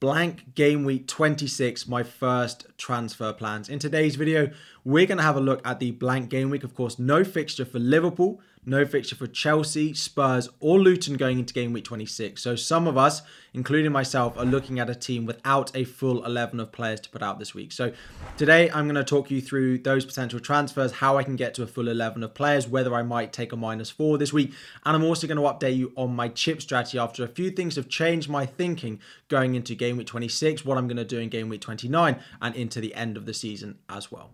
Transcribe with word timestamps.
blank 0.00 0.54
game 0.54 0.84
week 0.84 1.08
26 1.08 1.88
my 1.88 2.04
first 2.04 2.66
transfer 2.76 3.32
plans. 3.32 3.68
In 3.68 3.78
today's 3.80 4.14
video 4.14 4.50
we're 4.84 5.06
going 5.06 5.18
to 5.18 5.24
have 5.24 5.36
a 5.36 5.40
look 5.40 5.60
at 5.66 5.80
the 5.80 5.90
blank 5.90 6.30
game 6.30 6.50
week. 6.50 6.62
Of 6.62 6.74
course 6.74 6.98
no 6.98 7.24
fixture 7.24 7.64
for 7.64 7.80
liverpool 7.80 8.40
no 8.64 8.84
fixture 8.84 9.16
for 9.16 9.26
Chelsea, 9.26 9.94
Spurs, 9.94 10.48
or 10.60 10.78
Luton 10.78 11.16
going 11.16 11.38
into 11.38 11.54
game 11.54 11.72
week 11.72 11.84
26. 11.84 12.40
So 12.42 12.56
some 12.56 12.86
of 12.86 12.96
us, 12.96 13.22
including 13.54 13.92
myself, 13.92 14.36
are 14.36 14.44
looking 14.44 14.78
at 14.78 14.90
a 14.90 14.94
team 14.94 15.26
without 15.26 15.74
a 15.74 15.84
full 15.84 16.24
11 16.24 16.60
of 16.60 16.72
players 16.72 17.00
to 17.00 17.10
put 17.10 17.22
out 17.22 17.38
this 17.38 17.54
week. 17.54 17.72
So 17.72 17.92
today 18.36 18.70
I'm 18.70 18.86
going 18.86 18.94
to 18.96 19.04
talk 19.04 19.30
you 19.30 19.40
through 19.40 19.78
those 19.78 20.04
potential 20.04 20.40
transfers, 20.40 20.92
how 20.92 21.16
I 21.16 21.22
can 21.22 21.36
get 21.36 21.54
to 21.54 21.62
a 21.62 21.66
full 21.66 21.88
11 21.88 22.22
of 22.22 22.34
players, 22.34 22.68
whether 22.68 22.94
I 22.94 23.02
might 23.02 23.32
take 23.32 23.52
a 23.52 23.56
minus 23.56 23.90
four 23.90 24.18
this 24.18 24.32
week. 24.32 24.52
And 24.84 24.96
I'm 24.96 25.04
also 25.04 25.26
going 25.26 25.38
to 25.38 25.42
update 25.42 25.76
you 25.76 25.92
on 25.96 26.14
my 26.14 26.28
chip 26.28 26.60
strategy 26.60 26.98
after 26.98 27.24
a 27.24 27.28
few 27.28 27.50
things 27.50 27.76
have 27.76 27.88
changed 27.88 28.28
my 28.28 28.46
thinking 28.46 29.00
going 29.28 29.54
into 29.54 29.74
game 29.74 29.96
week 29.96 30.06
26, 30.06 30.64
what 30.64 30.78
I'm 30.78 30.86
going 30.86 30.96
to 30.96 31.04
do 31.04 31.18
in 31.18 31.28
game 31.28 31.48
week 31.48 31.60
29, 31.60 32.20
and 32.42 32.54
into 32.54 32.80
the 32.80 32.94
end 32.94 33.16
of 33.16 33.26
the 33.26 33.34
season 33.34 33.78
as 33.88 34.12
well. 34.12 34.30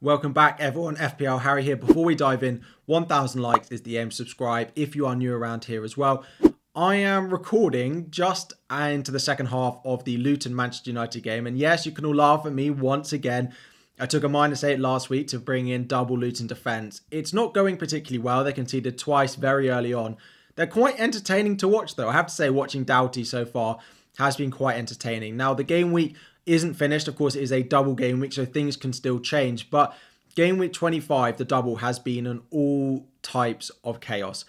Welcome 0.00 0.32
back, 0.32 0.60
everyone. 0.60 0.94
FPL 0.94 1.40
Harry 1.40 1.64
here. 1.64 1.74
Before 1.74 2.04
we 2.04 2.14
dive 2.14 2.44
in, 2.44 2.62
1,000 2.86 3.42
likes 3.42 3.72
is 3.72 3.82
the 3.82 3.98
aim. 3.98 4.12
Subscribe 4.12 4.70
if 4.76 4.94
you 4.94 5.06
are 5.06 5.16
new 5.16 5.34
around 5.34 5.64
here 5.64 5.82
as 5.82 5.96
well. 5.96 6.24
I 6.72 6.94
am 6.94 7.30
recording 7.30 8.08
just 8.08 8.52
into 8.70 9.10
the 9.10 9.18
second 9.18 9.46
half 9.46 9.80
of 9.84 10.04
the 10.04 10.16
Luton 10.16 10.54
Manchester 10.54 10.90
United 10.90 11.24
game. 11.24 11.48
And 11.48 11.58
yes, 11.58 11.84
you 11.84 11.90
can 11.90 12.04
all 12.04 12.14
laugh 12.14 12.46
at 12.46 12.52
me 12.52 12.70
once 12.70 13.12
again. 13.12 13.52
I 13.98 14.06
took 14.06 14.22
a 14.22 14.28
minus 14.28 14.62
eight 14.62 14.78
last 14.78 15.10
week 15.10 15.26
to 15.28 15.40
bring 15.40 15.66
in 15.66 15.88
double 15.88 16.16
Luton 16.16 16.46
defence. 16.46 17.00
It's 17.10 17.32
not 17.32 17.52
going 17.52 17.76
particularly 17.76 18.22
well. 18.22 18.44
They 18.44 18.52
conceded 18.52 18.98
twice 18.98 19.34
very 19.34 19.68
early 19.68 19.92
on. 19.92 20.16
They're 20.54 20.68
quite 20.68 21.00
entertaining 21.00 21.56
to 21.56 21.66
watch, 21.66 21.96
though. 21.96 22.08
I 22.08 22.12
have 22.12 22.28
to 22.28 22.34
say, 22.34 22.50
watching 22.50 22.84
Doughty 22.84 23.24
so 23.24 23.44
far 23.44 23.80
has 24.16 24.36
been 24.36 24.52
quite 24.52 24.76
entertaining. 24.76 25.36
Now, 25.36 25.54
the 25.54 25.64
game 25.64 25.90
week 25.90 26.14
isn't 26.48 26.74
finished. 26.74 27.08
Of 27.08 27.16
course, 27.16 27.34
it 27.34 27.42
is 27.42 27.52
a 27.52 27.62
double 27.62 27.94
game 27.94 28.20
week, 28.20 28.32
so 28.32 28.44
things 28.44 28.76
can 28.76 28.92
still 28.92 29.20
change. 29.20 29.70
But 29.70 29.96
game 30.34 30.58
week 30.58 30.72
25, 30.72 31.36
the 31.36 31.44
double 31.44 31.76
has 31.76 31.98
been 31.98 32.26
an 32.26 32.42
all 32.50 33.06
types 33.22 33.70
of 33.84 34.00
chaos. 34.00 34.44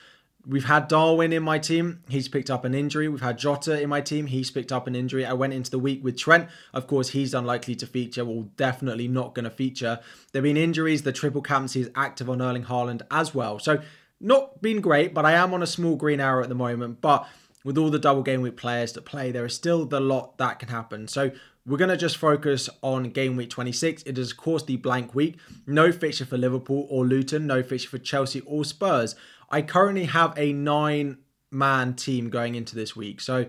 We've 0.48 0.66
had 0.66 0.88
Darwin 0.88 1.34
in 1.34 1.44
my 1.44 1.60
team. 1.60 2.02
He's 2.08 2.30
picked 2.30 2.50
up 2.50 2.64
an 2.64 2.74
injury. 2.74 3.10
We've 3.10 3.22
had 3.22 3.38
Jota 3.38 3.80
in 3.80 3.90
my 3.90 4.00
team. 4.00 4.28
He's 4.28 4.50
picked 4.50 4.72
up 4.72 4.88
an 4.88 4.96
injury. 4.96 5.26
I 5.26 5.34
went 5.34 5.54
into 5.54 5.70
the 5.70 5.78
week 5.78 6.04
with 6.04 6.18
Trent. 6.18 6.48
Of 6.74 6.88
course, 6.88 7.10
he's 7.10 7.34
unlikely 7.34 7.76
to 7.76 7.86
feature. 7.86 8.24
Well, 8.24 8.50
definitely 8.56 9.08
not 9.08 9.36
going 9.36 9.44
to 9.44 9.50
feature. 9.50 10.00
There 10.32 10.40
have 10.40 10.44
been 10.44 10.58
injuries. 10.58 11.04
The 11.04 11.12
triple 11.12 11.42
captaincy 11.42 11.82
is 11.82 11.92
active 11.94 12.30
on 12.30 12.42
Erling 12.42 12.64
Haaland 12.64 13.02
as 13.12 13.36
well. 13.36 13.60
So, 13.60 13.82
not 14.22 14.62
been 14.62 14.82
great, 14.82 15.14
but 15.14 15.26
I 15.26 15.34
am 15.34 15.54
on 15.54 15.62
a 15.62 15.68
small 15.68 15.96
green 15.96 16.20
arrow 16.20 16.42
at 16.42 16.50
the 16.50 16.56
moment. 16.56 17.02
But 17.02 17.28
with 17.64 17.78
all 17.78 17.90
the 17.90 18.00
double 18.00 18.24
game 18.24 18.42
week 18.42 18.58
players 18.58 18.92
to 18.94 19.02
play, 19.02 19.32
there 19.32 19.46
is 19.46 19.54
still 19.54 19.86
the 19.86 20.00
lot 20.00 20.38
that 20.38 20.60
can 20.60 20.70
happen. 20.70 21.08
So 21.08 21.32
we're 21.70 21.78
going 21.78 21.90
to 21.90 21.98
just 21.98 22.18
focus 22.18 22.68
on 22.82 23.04
game 23.12 23.36
week 23.36 23.52
26. 23.52 24.04
It 24.04 24.18
is, 24.18 24.32
of 24.32 24.38
course, 24.38 24.64
the 24.64 24.78
blank 24.78 25.14
week. 25.14 25.38
No 25.68 25.92
fixture 25.92 26.26
for 26.26 26.38
Liverpool 26.38 26.88
or 26.90 27.06
Luton, 27.06 27.46
no 27.46 27.62
fixture 27.62 27.90
for 27.90 28.00
Chelsea 28.00 28.42
or 28.42 28.66
Spurs. 28.66 29.16
I 29.52 29.62
currently 29.62 30.06
have 30.06 30.34
a 30.36 30.52
nine 30.52 31.20
man 31.52 31.94
team 31.94 32.30
going 32.30 32.56
into 32.56 32.76
this 32.76 32.96
week. 32.96 33.22
So 33.22 33.46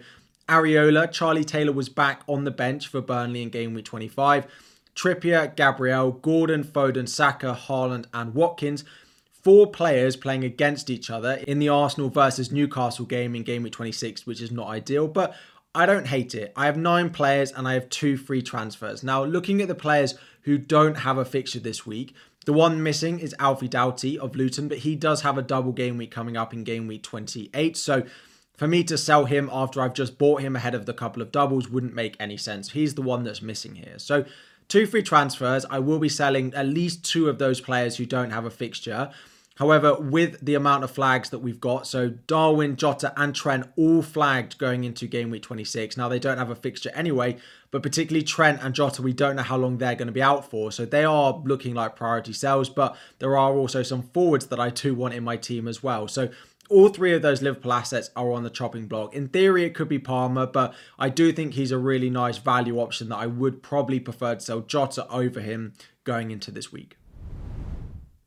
Areola, 0.48 1.10
Charlie 1.10 1.44
Taylor 1.44 1.72
was 1.72 1.88
back 1.88 2.22
on 2.28 2.44
the 2.44 2.50
bench 2.50 2.88
for 2.88 3.00
Burnley 3.00 3.42
in 3.42 3.48
game 3.48 3.72
week 3.72 3.86
25. 3.86 4.46
Trippier, 4.94 5.56
Gabriel, 5.56 6.12
Gordon, 6.12 6.62
Foden, 6.62 7.08
Saka, 7.08 7.58
Haaland, 7.58 8.04
and 8.12 8.34
Watkins 8.34 8.84
four 9.42 9.70
players 9.70 10.16
playing 10.16 10.44
against 10.44 10.90
each 10.90 11.10
other 11.10 11.32
in 11.48 11.58
the 11.58 11.68
Arsenal 11.68 12.10
versus 12.10 12.52
Newcastle 12.52 13.06
game 13.06 13.34
in 13.34 13.42
game 13.42 13.62
week 13.62 13.72
26, 13.72 14.26
which 14.26 14.40
is 14.40 14.50
not 14.50 14.68
ideal, 14.68 15.08
but 15.08 15.34
I 15.74 15.86
don't 15.86 16.08
hate 16.08 16.34
it. 16.34 16.52
I 16.56 16.66
have 16.66 16.76
nine 16.76 17.10
players 17.10 17.52
and 17.52 17.68
I 17.68 17.74
have 17.74 17.88
two 17.88 18.16
free 18.16 18.42
transfers. 18.42 19.02
Now, 19.04 19.24
looking 19.24 19.62
at 19.62 19.68
the 19.68 19.74
players 19.74 20.16
who 20.42 20.58
don't 20.58 20.96
have 20.98 21.16
a 21.16 21.24
fixture 21.24 21.60
this 21.60 21.86
week, 21.86 22.14
the 22.44 22.52
one 22.52 22.82
missing 22.82 23.20
is 23.20 23.34
Alfie 23.38 23.68
Doughty 23.68 24.18
of 24.18 24.34
Luton, 24.34 24.66
but 24.66 24.78
he 24.78 24.96
does 24.96 25.22
have 25.22 25.38
a 25.38 25.42
double 25.42 25.72
game 25.72 25.96
week 25.96 26.10
coming 26.10 26.36
up 26.36 26.52
in 26.52 26.64
game 26.64 26.86
week 26.88 27.02
28. 27.02 27.76
So 27.76 28.02
for 28.56 28.66
me 28.66 28.82
to 28.84 28.98
sell 28.98 29.26
him 29.26 29.48
after 29.52 29.80
I've 29.80 29.94
just 29.94 30.18
bought 30.18 30.40
him 30.40 30.56
ahead 30.56 30.74
of 30.74 30.86
the 30.86 30.94
couple 30.94 31.22
of 31.22 31.30
doubles 31.30 31.68
wouldn't 31.68 31.94
make 31.94 32.16
any 32.18 32.36
sense. 32.36 32.70
He's 32.70 32.94
the 32.94 33.02
one 33.02 33.22
that's 33.22 33.42
missing 33.42 33.76
here. 33.76 33.98
So 33.98 34.24
two 34.68 34.86
free 34.86 35.02
transfers. 35.02 35.64
I 35.70 35.78
will 35.78 35.98
be 35.98 36.08
selling 36.08 36.52
at 36.54 36.66
least 36.66 37.04
two 37.04 37.28
of 37.28 37.38
those 37.38 37.60
players 37.60 37.96
who 37.96 38.06
don't 38.06 38.30
have 38.30 38.44
a 38.44 38.50
fixture. 38.50 39.10
However, 39.60 39.94
with 39.94 40.42
the 40.42 40.54
amount 40.54 40.84
of 40.84 40.90
flags 40.90 41.28
that 41.28 41.40
we've 41.40 41.60
got, 41.60 41.86
so 41.86 42.08
Darwin, 42.08 42.76
Jota, 42.76 43.12
and 43.14 43.34
Trent 43.34 43.66
all 43.76 44.00
flagged 44.00 44.56
going 44.56 44.84
into 44.84 45.06
game 45.06 45.28
week 45.28 45.42
26. 45.42 45.98
Now, 45.98 46.08
they 46.08 46.18
don't 46.18 46.38
have 46.38 46.48
a 46.48 46.54
fixture 46.54 46.90
anyway, 46.94 47.36
but 47.70 47.82
particularly 47.82 48.24
Trent 48.24 48.62
and 48.62 48.74
Jota, 48.74 49.02
we 49.02 49.12
don't 49.12 49.36
know 49.36 49.42
how 49.42 49.58
long 49.58 49.76
they're 49.76 49.94
going 49.94 50.06
to 50.06 50.12
be 50.12 50.22
out 50.22 50.50
for. 50.50 50.72
So 50.72 50.86
they 50.86 51.04
are 51.04 51.42
looking 51.44 51.74
like 51.74 51.94
priority 51.94 52.32
sales, 52.32 52.70
but 52.70 52.96
there 53.18 53.36
are 53.36 53.52
also 53.52 53.82
some 53.82 54.04
forwards 54.14 54.46
that 54.46 54.58
I 54.58 54.70
do 54.70 54.94
want 54.94 55.12
in 55.12 55.24
my 55.24 55.36
team 55.36 55.68
as 55.68 55.82
well. 55.82 56.08
So 56.08 56.30
all 56.70 56.88
three 56.88 57.12
of 57.12 57.20
those 57.20 57.42
Liverpool 57.42 57.74
assets 57.74 58.08
are 58.16 58.32
on 58.32 58.44
the 58.44 58.48
chopping 58.48 58.86
block. 58.86 59.14
In 59.14 59.28
theory, 59.28 59.64
it 59.64 59.74
could 59.74 59.90
be 59.90 59.98
Palmer, 59.98 60.46
but 60.46 60.72
I 60.98 61.10
do 61.10 61.32
think 61.32 61.52
he's 61.52 61.70
a 61.70 61.76
really 61.76 62.08
nice 62.08 62.38
value 62.38 62.80
option 62.80 63.10
that 63.10 63.18
I 63.18 63.26
would 63.26 63.62
probably 63.62 64.00
prefer 64.00 64.36
to 64.36 64.40
sell 64.40 64.60
Jota 64.62 65.06
over 65.10 65.40
him 65.40 65.74
going 66.04 66.30
into 66.30 66.50
this 66.50 66.72
week. 66.72 66.96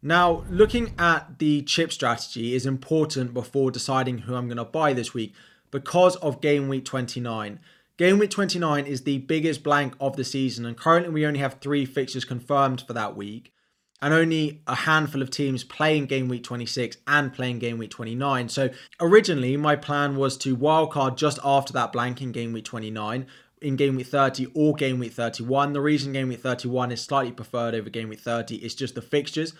Now, 0.05 0.43
looking 0.49 0.95
at 0.99 1.39
the 1.39 1.61
chip 1.61 1.93
strategy 1.93 2.53
is 2.53 2.65
important 2.65 3.33
before 3.33 3.71
deciding 3.71 4.19
who 4.19 4.35
I'm 4.35 4.47
going 4.47 4.57
to 4.57 4.65
buy 4.65 4.91
this 4.91 5.13
week 5.13 5.33
because 5.71 6.17
of 6.17 6.41
game 6.41 6.67
week 6.67 6.83
29. 6.83 7.57
Game 7.95 8.19
week 8.19 8.29
29 8.29 8.85
is 8.85 9.03
the 9.03 9.19
biggest 9.19 9.63
blank 9.63 9.95
of 10.01 10.17
the 10.17 10.25
season, 10.25 10.65
and 10.65 10.75
currently 10.75 11.13
we 11.13 11.25
only 11.25 11.39
have 11.39 11.61
three 11.61 11.85
fixtures 11.85 12.25
confirmed 12.25 12.81
for 12.81 12.91
that 12.91 13.15
week, 13.15 13.53
and 14.01 14.13
only 14.13 14.61
a 14.67 14.75
handful 14.75 15.21
of 15.21 15.29
teams 15.29 15.63
playing 15.63 16.07
game 16.07 16.27
week 16.27 16.43
26 16.43 16.97
and 17.07 17.31
playing 17.31 17.59
game 17.59 17.77
week 17.77 17.91
29. 17.91 18.49
So, 18.49 18.71
originally, 18.99 19.55
my 19.55 19.77
plan 19.77 20.17
was 20.17 20.35
to 20.39 20.57
wildcard 20.57 21.15
just 21.15 21.39
after 21.45 21.71
that 21.73 21.93
blank 21.93 22.21
in 22.21 22.33
game 22.33 22.51
week 22.51 22.65
29, 22.65 23.25
in 23.63 23.77
game 23.77 23.95
week 23.95 24.07
30 24.07 24.47
or 24.53 24.73
game 24.75 24.99
week 24.99 25.13
31. 25.13 25.73
The 25.73 25.81
reason 25.81 26.13
game 26.13 26.27
week 26.27 26.41
31 26.41 26.91
is 26.91 27.01
slightly 27.01 27.31
preferred 27.31 27.73
over 27.73 27.89
game 27.89 28.09
week 28.09 28.19
30 28.19 28.57
is 28.57 28.75
just 28.75 28.95
the 28.95 29.01
fixtures. 29.01 29.53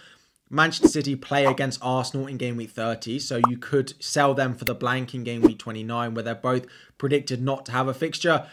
Manchester 0.54 0.88
City 0.88 1.16
play 1.16 1.46
against 1.46 1.80
Arsenal 1.82 2.28
in 2.28 2.38
game 2.38 2.58
week 2.58 2.70
30, 2.70 3.18
so 3.18 3.42
you 3.50 3.58
could 3.58 3.96
sell 4.00 4.36
them 4.36 4.54
for 4.54 4.66
the 4.66 4.76
blank 4.76 5.16
in 5.16 5.24
game 5.24 5.42
week 5.42 5.58
29, 5.58 6.14
where 6.14 6.24
they're 6.24 6.36
both 6.36 6.68
predicted 7.00 7.42
not 7.42 7.66
to 7.66 7.72
have 7.72 7.88
a 7.88 7.94
fixture. 7.94 8.46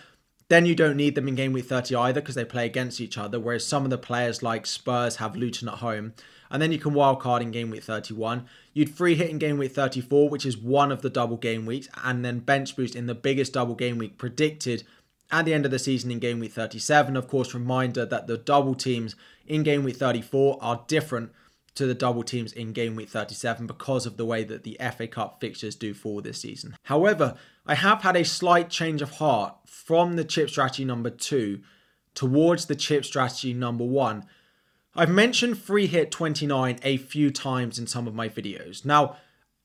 Then 0.49 0.64
you 0.64 0.75
don't 0.75 0.97
need 0.97 1.14
them 1.14 1.29
in 1.29 1.35
game 1.35 1.52
week 1.52 1.67
30 1.67 1.94
either 1.94 2.23
because 2.23 2.37
they 2.37 2.44
play 2.47 2.64
against 2.64 3.02
each 3.02 3.19
other, 3.19 3.38
whereas 3.38 3.67
some 3.67 3.85
of 3.85 3.91
the 3.91 3.99
players 3.99 4.43
like 4.43 4.64
Spurs 4.64 5.17
have 5.17 5.37
Luton 5.37 5.69
at 5.69 5.75
home. 5.75 6.14
And 6.50 6.62
then 6.62 6.73
you 6.73 6.79
can 6.79 6.94
wildcard 6.94 7.43
in 7.43 7.50
game 7.50 7.69
week 7.69 7.85
31. 7.85 8.47
You'd 8.73 8.88
free 8.97 9.14
hit 9.14 9.29
in 9.29 9.38
game 9.38 9.58
week 9.58 9.73
34, 9.73 10.31
which 10.31 10.47
is 10.47 10.56
one 10.56 10.91
of 10.91 11.02
the 11.02 11.11
double 11.11 11.37
game 11.37 11.67
weeks, 11.67 11.91
and 12.02 12.25
then 12.25 12.38
bench 12.38 12.76
boost 12.76 12.97
in 12.97 13.08
the 13.08 13.14
biggest 13.14 13.52
double 13.52 13.75
game 13.75 13.99
week 13.99 14.17
predicted 14.17 14.85
at 15.31 15.44
the 15.44 15.52
end 15.52 15.67
of 15.67 15.70
the 15.70 15.79
season 15.79 16.11
in 16.11 16.19
game 16.19 16.41
week 16.41 16.52
37. 16.52 17.14
Of 17.14 17.29
course, 17.29 17.52
reminder 17.52 18.06
that 18.06 18.26
the 18.26 18.38
double 18.38 18.75
teams 18.75 19.17
in 19.47 19.62
game 19.62 19.85
week 19.85 19.97
34 19.97 20.56
are 20.62 20.82
different 20.88 21.32
to 21.75 21.87
the 21.87 21.94
double 21.94 22.22
teams 22.22 22.52
in 22.52 22.72
game 22.72 22.96
week 22.96 23.08
37 23.08 23.67
because 23.67 24.06
of 24.06 24.17
the 24.17 24.25
way 24.25 24.44
that 24.44 24.64
the 24.64 24.78
FA 24.96 25.06
Cup 25.06 25.40
fixtures 25.40 25.75
do 25.75 25.94
fall 25.94 26.20
this 26.20 26.40
season. 26.40 26.76
However, 26.84 27.37
I 27.67 27.75
have 27.75 28.02
had 28.02 28.17
a 28.17 28.25
slight 28.25 28.70
change 28.70 29.02
of 29.02 29.12
heart 29.12 29.55
from 29.67 30.17
the 30.17 30.25
chip 30.25 30.50
strategy 30.50 30.84
number 30.84 31.11
two 31.11 31.61
towards 32.14 32.67
the 32.67 32.76
chip 32.76 33.05
strategy 33.05 33.55
number 33.55 33.84
one. 33.84 34.25
I've 34.94 35.11
mentioned 35.11 35.58
free 35.58 35.87
hit 35.87 36.11
29 36.11 36.81
a 36.82 36.96
few 36.96 37.31
times 37.31 37.78
in 37.78 37.87
some 37.87 38.08
of 38.08 38.14
my 38.14 38.28
videos. 38.28 38.84
Now, 38.84 39.16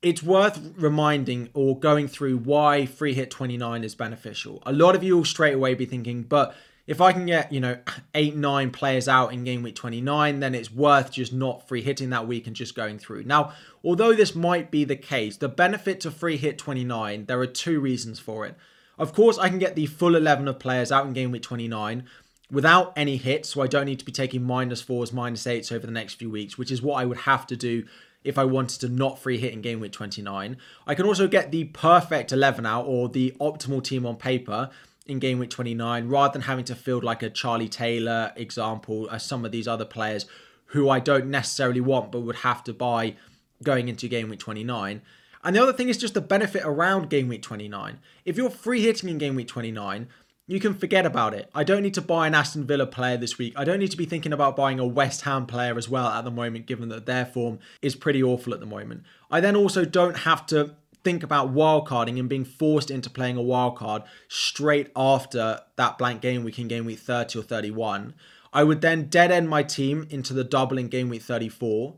it's 0.01 0.22
worth 0.22 0.74
reminding 0.78 1.50
or 1.56 1.80
going 1.80 2.08
through 2.08 2.38
why 2.38 2.86
free 2.86 3.16
hit 3.16 3.31
29 3.31 3.84
is 3.84 3.96
beneficial. 3.96 4.62
A 4.66 4.72
lot 4.72 4.96
of 4.96 5.04
you 5.04 5.18
will 5.18 5.25
straight 5.25 5.56
away 5.56 5.74
be 5.74 5.86
thinking, 5.86 6.22
but 6.22 6.56
if 6.88 7.02
I 7.02 7.12
can 7.12 7.26
get, 7.26 7.52
you 7.52 7.60
know, 7.60 7.78
eight, 8.14 8.36
nine 8.36 8.72
players 8.72 9.08
out 9.08 9.34
in 9.34 9.44
game 9.44 9.64
week 9.64 9.76
29, 9.76 10.40
then 10.40 10.54
it's 10.54 10.72
worth 10.72 11.12
just 11.12 11.34
not 11.34 11.68
free 11.68 11.82
hitting 11.82 12.12
that 12.12 12.28
week 12.28 12.46
and 12.48 12.56
just 12.56 12.76
going 12.76 13.00
through. 13.00 13.24
Now, 13.24 13.54
although 13.84 14.14
this 14.14 14.36
might 14.36 14.70
be 14.70 14.84
the 14.84 14.96
case, 14.96 15.38
the 15.38 15.50
benefit 15.50 16.00
to 16.02 16.12
free 16.12 16.38
hit 16.38 16.58
29, 16.58 17.26
there 17.26 17.40
are 17.40 17.48
two 17.48 17.80
reasons 17.80 18.20
for 18.20 18.46
it. 18.46 18.56
Of 18.98 19.14
course, 19.14 19.38
I 19.38 19.50
can 19.50 19.60
get 19.60 19.76
the 19.76 19.88
full 19.88 20.16
11 20.16 20.48
of 20.48 20.60
players 20.60 20.92
out 20.92 21.06
in 21.06 21.14
game 21.14 21.32
week 21.32 21.42
29 21.42 22.06
without 22.52 22.94
any 22.96 23.18
hits, 23.18 23.50
so 23.50 23.62
I 23.62 23.68
don't 23.68 23.86
need 23.86 24.00
to 24.00 24.06
be 24.06 24.12
taking 24.12 24.44
minus 24.44 24.82
fours, 24.82 25.12
minus 25.12 25.48
eights 25.48 25.72
over 25.72 25.86
the 25.86 25.92
next 25.92 26.14
few 26.14 26.30
weeks, 26.30 26.58
which 26.58 26.72
is 26.72 26.82
what 26.82 26.96
I 26.96 27.06
would 27.06 27.18
have 27.18 27.48
to 27.48 27.56
do 27.56 27.86
if 28.24 28.38
I 28.38 28.44
wanted 28.44 28.82
to 28.82 28.90
not 28.90 29.20
free 29.20 29.38
hit 29.38 29.54
in 29.54 29.62
game 29.62 29.80
week 29.80 29.92
29. 29.92 30.58
I 30.88 30.96
can 30.96 31.06
also 31.06 31.28
get 31.28 31.52
the 31.52 31.66
perfect 31.66 32.32
11 32.32 32.66
out 32.66 32.86
or 32.86 33.10
the 33.10 33.36
optimal 33.40 33.84
team 33.84 34.06
on 34.06 34.16
paper 34.16 34.70
in 35.06 35.19
game 35.19 35.40
week 35.40 35.50
29 35.50 36.07
rather 36.07 36.34
than 36.34 36.44
having 36.44 36.66
to 36.66 36.75
field 36.75 37.04
like 37.04 37.22
a 37.22 37.30
Charlie 37.30 37.69
Taylor 37.69 38.34
example 38.36 39.10
as 39.12 39.24
some 39.24 39.46
of 39.46 39.52
these 39.52 39.68
other 39.68 39.86
players 39.86 40.25
who 40.68 40.90
I 40.90 41.00
don't 41.00 41.28
necessarily 41.28 41.81
want 41.81 42.12
but 42.12 42.22
would 42.22 42.38
have 42.38 42.63
to 42.66 42.74
buy 42.74 43.16
going 43.63 43.88
into 43.88 44.07
game 44.07 44.30
week 44.30 44.40
29. 44.40 45.02
And 45.44 45.56
the 45.56 45.62
other 45.62 45.74
thing 45.74 45.90
is 45.90 45.98
just 45.98 46.16
the 46.16 46.22
benefit 46.22 46.63
around 46.66 47.10
game 47.10 47.28
week 47.28 47.44
29. 47.44 48.00
If 48.25 48.36
you're 48.36 48.50
free 48.50 48.81
hitting 48.81 49.10
in 49.10 49.19
game 49.19 49.36
week 49.36 49.48
29, 49.48 50.07
you 50.48 50.60
can 50.60 50.74
forget 50.74 51.06
about 51.06 51.34
it. 51.34 51.50
I 51.56 51.63
don't 51.63 51.81
need 51.81 51.94
to 51.96 52.01
buy 52.01 52.28
an 52.28 52.36
Aston 52.36 52.66
Villa 52.66 52.86
player 52.86 53.18
this 53.18 53.38
week. 53.38 53.54
I 53.56 53.63
don't 53.63 53.80
need 53.80 53.92
to 53.92 53.98
be 53.98 54.06
thinking 54.06 54.34
about 54.34 54.56
buying 54.56 54.80
a 54.80 54.86
West 54.86 55.22
Ham 55.22 55.46
player 55.48 55.78
as 55.78 55.90
well 55.90 56.08
at 56.08 56.24
the 56.24 56.31
moment, 56.31 56.68
given 56.68 56.90
that 56.90 57.06
their 57.06 57.25
form 57.25 57.60
is 57.81 57.96
pretty 57.96 58.22
awful 58.22 58.54
at 58.54 58.60
the 58.60 58.66
moment. 58.66 59.04
I 59.31 59.40
then 59.40 59.56
also 59.56 59.86
don't 59.86 60.18
have 60.18 60.46
to 60.48 60.75
think 61.06 61.24
about 61.24 61.54
wildcarding 61.54 62.19
and 62.19 62.28
being 62.28 62.44
forced 62.44 62.92
into 62.92 63.10
playing 63.10 63.38
a 63.38 63.42
wildcard 63.42 64.04
straight 64.28 64.92
after 64.96 65.62
that 65.78 65.98
blank 65.98 66.19
game 66.19 66.44
week 66.44 66.60
in 66.60 66.68
game 66.68 66.84
week 66.84 67.00
30 67.00 67.40
or 67.40 67.44
31. 67.44 68.13
I 68.52 68.63
would 68.63 68.81
then 68.81 69.06
dead 69.06 69.31
end 69.31 69.48
my 69.48 69.63
team 69.63 70.07
into 70.10 70.34
the 70.34 70.44
double 70.44 70.78
in 70.78 70.90
game 70.90 71.07
week 71.07 71.22
34, 71.22 71.96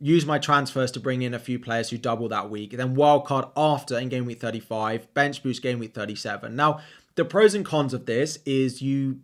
use 0.00 0.24
my 0.24 0.38
transfers 0.38 0.92
to 0.92 1.00
bring 1.00 1.22
in 1.22 1.34
a 1.34 1.38
few 1.38 1.58
players 1.58 1.90
who 1.90 1.98
double 1.98 2.28
that 2.28 2.48
week, 2.48 2.76
then 2.76 2.96
wildcard 2.96 3.50
after 3.56 3.98
in 3.98 4.08
game 4.08 4.24
week 4.24 4.40
35, 4.40 5.12
bench 5.12 5.42
boost 5.42 5.60
game 5.60 5.78
week 5.78 5.92
37. 5.92 6.54
Now, 6.54 6.80
the 7.16 7.24
pros 7.24 7.54
and 7.54 7.64
cons 7.64 7.92
of 7.92 8.06
this 8.06 8.38
is 8.46 8.80
you 8.80 9.20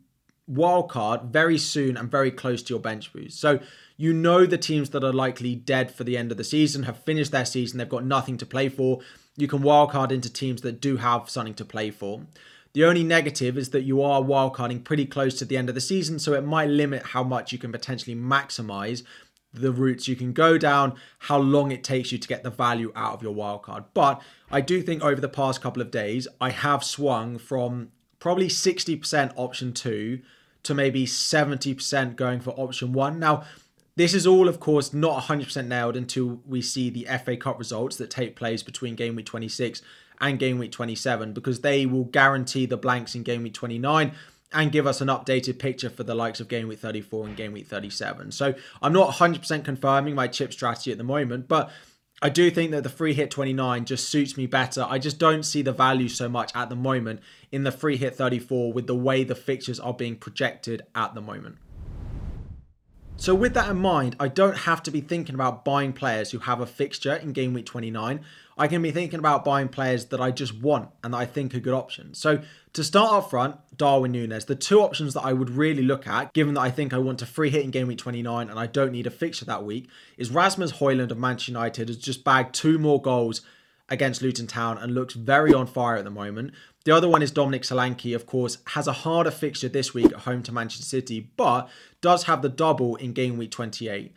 wildcard 0.51 1.31
very 1.31 1.59
soon 1.59 1.97
and 1.97 2.11
very 2.11 2.31
close 2.31 2.63
to 2.63 2.75
your 2.75 2.81
bench 2.81 3.13
boost. 3.13 3.39
So 3.39 3.61
you 3.97 4.13
know 4.13 4.47
the 4.47 4.59
teams 4.59 4.91
that 4.91 5.05
are 5.05 5.13
likely 5.13 5.55
dead 5.55 5.93
for 5.93 6.05
the 6.05 6.17
end 6.17 6.31
of 6.33 6.39
the 6.39 6.45
season 6.45 6.85
have 6.85 7.05
finished 7.05 7.33
their 7.33 7.45
season, 7.45 7.79
they've 7.79 7.89
got 7.89 8.05
nothing 8.05 8.39
to 8.39 8.47
play 8.47 8.69
for. 8.69 9.01
You 9.37 9.49
can 9.49 9.61
wildcard 9.61 10.13
into 10.13 10.33
teams 10.33 10.63
that 10.63 10.81
do 10.81 10.97
have 10.99 11.31
something 11.31 11.55
to 11.55 11.65
play 11.65 11.91
for. 11.91 12.23
The 12.73 12.85
only 12.85 13.03
negative 13.03 13.59
is 13.59 13.71
that 13.71 13.83
you 13.83 14.03
are 14.03 14.23
wildcarding 14.23 14.85
pretty 14.85 15.07
close 15.07 15.39
to 15.39 15.45
the 15.45 15.57
end 15.57 15.69
of 15.69 15.75
the 15.75 15.81
season, 15.81 16.19
so 16.19 16.35
it 16.35 16.45
might 16.45 16.69
limit 16.69 17.03
how 17.07 17.25
much 17.25 17.53
you 17.53 17.59
can 17.59 17.73
potentially 17.73 18.15
maximize 18.15 19.03
the 19.53 19.73
routes 19.73 20.07
you 20.07 20.15
can 20.15 20.33
go 20.33 20.57
down, 20.57 20.95
how 21.19 21.39
long 21.39 21.73
it 21.73 21.83
takes 21.83 22.13
you 22.13 22.19
to 22.19 22.29
get 22.29 22.45
the 22.45 22.51
value 22.51 22.93
out 22.95 23.15
of 23.15 23.23
your 23.23 23.35
wildcard. 23.35 23.85
But 23.95 24.23
I 24.51 24.61
do 24.61 24.83
think 24.83 25.03
over 25.03 25.21
the 25.21 25.29
past 25.29 25.61
couple 25.61 25.83
of 25.83 25.91
days, 25.91 26.29
I 26.41 26.51
have 26.51 26.85
swung 26.85 27.39
from 27.39 27.91
probably 28.21 28.49
60% 28.49 29.33
option 29.35 29.73
two 29.73 30.21
to 30.63 30.75
maybe 30.75 31.07
70% 31.07 32.17
going 32.17 32.41
for 32.41 32.51
option 32.51 32.93
one. 32.93 33.19
Now, 33.19 33.45
this 34.01 34.15
is 34.15 34.27
all, 34.27 34.49
of 34.49 34.61
course, 34.61 34.95
not 34.95 35.25
100% 35.25 35.67
nailed 35.67 35.95
until 35.95 36.41
we 36.47 36.63
see 36.63 36.89
the 36.89 37.07
FA 37.23 37.37
Cup 37.37 37.59
results 37.59 37.97
that 37.97 38.09
take 38.09 38.35
place 38.35 38.63
between 38.63 38.95
game 38.95 39.15
week 39.15 39.27
26 39.27 39.83
and 40.23 40.39
game 40.39 40.59
week 40.59 40.73
27 40.73 41.35
because 41.35 41.61
they 41.61 41.85
will 41.85 42.05
guarantee 42.05 42.65
the 42.65 42.79
blanks 42.79 43.15
in 43.15 43.23
game 43.23 43.43
week 43.43 43.53
29 43.53 44.13
and 44.53 44.73
give 44.73 44.87
us 44.87 45.03
an 45.03 45.09
updated 45.09 45.59
picture 45.59 45.91
for 45.91 46.03
the 46.03 46.15
likes 46.15 46.41
of 46.41 46.49
game 46.49 46.67
week 46.67 46.79
34 46.79 47.27
and 47.27 47.37
game 47.37 47.53
week 47.53 47.67
37. 47.67 48.33
So 48.33 48.55
I'm 48.81 48.95
not 48.95 49.17
100% 49.17 49.65
confirming 49.65 50.15
my 50.15 50.29
chip 50.29 50.55
strategy 50.55 50.91
at 50.93 50.99
the 50.99 51.05
moment, 51.05 51.47
but 51.47 51.71
I 52.23 52.31
do 52.31 52.51
think 52.51 52.71
that 52.71 52.83
the 52.83 52.89
free 52.89 53.13
hit 53.13 53.31
29 53.31 53.85
just 53.85 54.09
suits 54.09 54.35
me 54.35 54.47
better. 54.47 54.87
I 54.89 54.99
just 54.99 55.19
don't 55.19 55.43
see 55.43 55.61
the 55.61 55.73
value 55.73 56.09
so 56.09 56.27
much 56.27 56.53
at 56.55 56.71
the 56.71 56.77
moment 56.77 57.21
in 57.53 57.65
the 57.65 57.73
free 57.73 57.99
hit 57.99 58.15
34 58.15 58.73
with 58.73 58.87
the 58.87 58.97
way 58.97 59.25
the 59.25 59.35
fixtures 59.35 59.79
are 59.79 59.93
being 59.93 60.17
projected 60.17 60.87
at 60.95 61.15
the 61.15 61.21
moment. 61.21 61.59
So 63.21 63.35
with 63.35 63.53
that 63.53 63.69
in 63.69 63.77
mind, 63.77 64.17
I 64.19 64.29
don't 64.29 64.57
have 64.57 64.83
to 64.85 64.91
be 64.91 65.03
thinking 65.03 65.35
about 65.35 65.63
buying 65.63 65.93
players 65.93 66.31
who 66.31 66.39
have 66.39 66.63
a 66.63 66.67
fixture 66.67 67.15
in 67.15 67.35
game 67.35 67.53
week 67.53 67.67
29. 67.67 68.21
I 68.57 68.67
can 68.67 68.81
be 68.81 68.93
thinking 68.93 69.19
about 69.19 69.45
buying 69.45 69.69
players 69.69 70.07
that 70.07 70.23
I 70.23 70.31
just 70.31 70.59
want 70.59 70.89
and 71.05 71.13
that 71.13 71.19
I 71.19 71.27
think 71.27 71.55
are 71.55 71.61
good 71.61 71.75
options. 71.75 72.17
So 72.17 72.41
to 72.73 72.83
start 72.83 73.13
up 73.13 73.29
front, 73.29 73.57
Darwin 73.77 74.13
Nunez, 74.13 74.47
the 74.47 74.55
two 74.55 74.81
options 74.81 75.13
that 75.13 75.21
I 75.21 75.35
would 75.35 75.51
really 75.51 75.83
look 75.83 76.07
at, 76.07 76.33
given 76.33 76.55
that 76.55 76.63
I 76.63 76.71
think 76.71 76.95
I 76.95 76.99
want 76.99 77.19
to 77.19 77.27
free 77.27 77.51
hit 77.51 77.63
in 77.63 77.71
game 77.71 77.89
week 77.89 77.99
29 77.99 78.49
and 78.49 78.59
I 78.59 78.67
don't 78.67 78.91
need 78.91 79.07
a 79.07 79.11
fixture 79.11 79.45
that 79.45 79.65
week, 79.65 79.91
is 80.17 80.31
Rasmus 80.31 80.73
Højlund 80.73 81.11
of 81.11 81.19
Manchester 81.19 81.53
United 81.53 81.89
has 81.89 81.99
just 81.99 82.25
bagged 82.25 82.55
two 82.55 82.79
more 82.79 83.03
goals 83.03 83.43
against 83.91 84.23
Luton 84.23 84.47
Town 84.47 84.79
and 84.79 84.95
looks 84.95 85.15
very 85.15 85.53
on 85.53 85.67
fire 85.67 85.97
at 85.97 86.05
the 86.05 86.11
moment. 86.11 86.53
The 86.85 86.95
other 86.95 87.09
one 87.09 87.23
is 87.23 87.31
Dominic 87.31 87.63
Solanke, 87.63 88.15
of 88.15 88.25
course, 88.25 88.59
has 88.69 88.87
a 88.87 88.93
harder 88.93 89.31
fixture 89.31 89.69
this 89.69 89.93
week 89.93 90.07
at 90.07 90.21
home 90.21 90.43
to 90.45 90.53
Manchester 90.53 90.87
City, 90.87 91.31
but 91.37 91.69
does 92.01 92.25
have 92.25 92.41
the 92.41 92.49
double 92.49 92.97
in 92.97 93.13
game 93.13 93.37
week 93.37 93.51
28. 93.51 94.15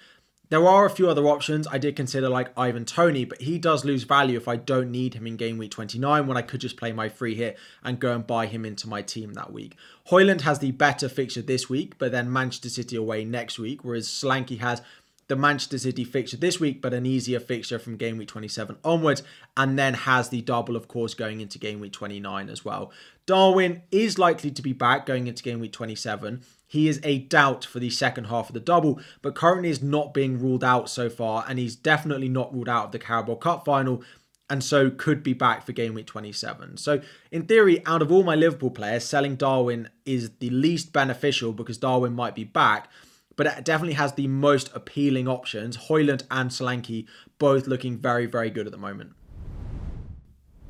There 0.50 0.68
are 0.68 0.86
a 0.86 0.90
few 0.90 1.10
other 1.10 1.25
options 1.25 1.68
I 1.72 1.80
did 1.80 1.96
consider, 1.96 2.30
like 2.30 2.56
Ivan 2.56 2.86
Toney, 2.86 3.25
but 3.25 3.42
he 3.42 3.58
does 3.58 3.84
lose 3.84 4.04
value 4.04 4.38
if 4.38 4.48
I 4.48 4.56
don't 4.56 4.92
need 4.92 5.16
him 5.16 5.25
in 5.25 5.36
game 5.36 5.58
week 5.58 5.72
29 5.72 6.28
when 6.28 6.38
I 6.38 6.44
could 6.44 6.62
just 6.62 6.78
play 6.78 6.92
my 6.92 7.10
free 7.10 7.34
hit 7.34 7.58
and 7.84 8.00
go 8.00 8.14
and 8.14 8.28
buy 8.28 8.46
him 8.46 8.64
into 8.64 8.88
my 8.88 9.02
team 9.02 9.34
that 9.34 9.52
week. 9.52 9.76
Højlund 10.12 10.42
has 10.42 10.60
the 10.60 10.72
better 10.72 11.10
fixture 11.10 11.42
this 11.42 11.69
week, 11.69 11.98
but 11.98 12.12
then 12.12 12.31
Manchester 12.31 12.69
City 12.69 12.96
away 12.96 13.26
next 13.26 13.58
week, 13.58 13.84
whereas 13.84 14.08
Solanke 14.08 14.60
has 14.60 14.84
the 15.28 15.36
Manchester 15.36 15.78
City 15.78 16.04
fixture 16.04 16.38
this 16.38 16.60
week, 16.60 16.81
but 16.81 16.94
an 16.94 17.06
easier 17.06 17.40
fixture 17.40 17.80
from 17.80 17.98
game 17.98 18.18
week 18.18 18.28
27 18.28 18.78
onwards, 18.84 19.24
and 19.56 19.78
then 19.78 19.94
has 19.94 20.30
the 20.30 20.42
double, 20.42 20.75
of 20.75 20.88
course, 20.88 21.14
going 21.14 21.42
into 21.42 21.58
game 21.58 21.80
week 21.80 21.94
29 21.94 22.50
as 22.50 22.66
well. 22.66 22.92
Darwin 23.26 23.83
is 23.92 24.19
likely 24.19 24.52
to 24.52 24.62
be 24.62 24.74
back 24.74 25.06
going 25.06 25.28
into 25.28 25.44
game 25.44 25.59
week 25.59 25.71
27. 25.71 26.44
He 26.68 26.88
is 26.88 27.00
a 27.04 27.19
doubt 27.19 27.64
for 27.64 27.80
the 27.80 27.90
second 27.90 28.26
half 28.26 28.50
of 28.50 28.54
the 28.54 28.59
double, 28.59 29.00
but 29.21 29.36
currently 29.36 29.69
is 29.69 29.81
not 29.81 30.14
being 30.14 30.40
ruled 30.40 30.64
out 30.64 30.90
so 30.90 31.09
far, 31.09 31.45
and 31.47 31.57
he's 31.59 31.76
definitely 31.76 32.30
not 32.30 32.54
ruled 32.54 32.69
out 32.69 32.86
of 32.86 32.92
the 32.92 33.00
Carabao 33.00 33.36
Cup 33.36 33.66
final 33.66 34.04
and 34.50 34.64
so 34.64 34.90
could 34.90 35.24
be 35.24 35.33
back 35.33 35.66
for 35.66 35.71
game 35.71 35.94
week 35.94 36.06
27. 36.06 36.78
So, 36.78 37.02
in 37.31 37.47
theory, 37.47 37.83
out 37.86 38.02
of 38.02 38.12
all 38.12 38.24
my 38.24 38.36
Liverpool 38.36 38.69
players, 38.69 39.04
selling 39.04 39.36
Darwin 39.36 39.90
is 40.06 40.31
the 40.40 40.50
least 40.50 40.94
beneficial 40.94 41.54
because 41.54 41.78
Darwin 41.78 42.14
might 42.14 42.36
be 42.36 42.44
back 42.44 42.90
but 43.35 43.47
it 43.47 43.66
definitely 43.66 43.95
has 43.95 44.13
the 44.13 44.28
most 44.28 44.69
appealing 44.73 45.28
options. 45.28 45.78
Højlund 45.78 46.23
and 46.30 46.49
Solanke 46.49 47.07
both 47.40 47.68
looking 47.68 47.97
very, 47.97 48.25
very 48.25 48.49
good 48.49 48.66
at 48.66 48.71
the 48.71 48.78
moment. 48.78 49.13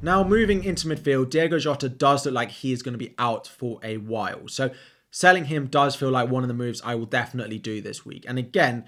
Now, 0.01 0.23
moving 0.23 0.63
into 0.65 0.87
midfield, 0.87 1.29
Diego 1.29 1.57
Jota 1.59 1.87
does 1.87 2.25
look 2.25 2.35
like 2.35 2.51
he 2.51 2.73
is 2.73 2.83
going 2.83 2.93
to 2.93 2.97
be 2.97 3.15
out 3.17 3.47
for 3.47 3.79
a 3.83 3.97
while. 3.97 4.49
So, 4.49 4.71
selling 5.11 5.45
him 5.45 5.67
does 5.67 5.95
feel 5.95 6.09
like 6.09 6.29
one 6.29 6.43
of 6.43 6.49
the 6.49 6.53
moves 6.53 6.81
I 6.83 6.95
will 6.95 7.05
definitely 7.05 7.57
do 7.57 7.79
this 7.79 8.05
week. 8.05 8.25
And 8.27 8.37
again, 8.37 8.85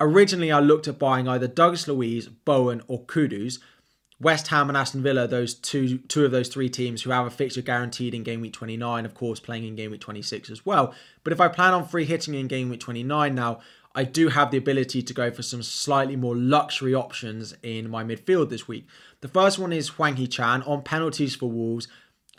originally 0.00 0.50
I 0.50 0.58
looked 0.58 0.88
at 0.88 0.98
buying 0.98 1.28
either 1.28 1.46
Douglas 1.46 1.86
Luiz, 1.86 2.26
Bowen, 2.26 2.82
or 2.88 3.04
Kudus, 3.04 3.60
West 4.20 4.48
Ham 4.48 4.68
and 4.68 4.76
Aston 4.76 5.02
Villa, 5.02 5.26
those 5.26 5.54
two 5.54 5.98
two 5.98 6.24
of 6.24 6.30
those 6.30 6.48
three 6.48 6.68
teams 6.68 7.02
who 7.02 7.10
have 7.10 7.26
a 7.26 7.30
fixture 7.30 7.62
guaranteed 7.62 8.14
in 8.14 8.22
game 8.22 8.40
week 8.42 8.52
29, 8.52 9.06
of 9.06 9.14
course, 9.14 9.40
playing 9.40 9.66
in 9.66 9.76
game 9.76 9.90
week 9.90 10.00
26 10.00 10.50
as 10.50 10.66
well. 10.66 10.94
But 11.24 11.32
if 11.32 11.40
I 11.40 11.48
plan 11.48 11.72
on 11.72 11.86
free 11.88 12.04
hitting 12.04 12.34
in 12.34 12.46
game 12.46 12.68
week 12.68 12.80
29 12.80 13.34
now, 13.34 13.60
I 13.94 14.04
do 14.04 14.28
have 14.28 14.50
the 14.50 14.58
ability 14.58 15.02
to 15.02 15.14
go 15.14 15.30
for 15.30 15.42
some 15.42 15.62
slightly 15.62 16.16
more 16.16 16.36
luxury 16.36 16.94
options 16.94 17.54
in 17.62 17.90
my 17.90 18.04
midfield 18.04 18.50
this 18.50 18.68
week. 18.68 18.86
The 19.20 19.28
first 19.28 19.58
one 19.58 19.72
is 19.72 19.88
Hwang 19.88 20.16
Hee-chan 20.16 20.62
on 20.62 20.82
penalties 20.82 21.34
for 21.34 21.50
Wolves. 21.50 21.88